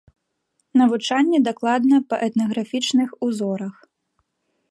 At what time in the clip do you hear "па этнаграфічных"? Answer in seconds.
2.13-3.09